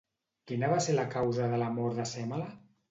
[0.51, 2.51] Quina va ser la causa de la mort de Sèmele?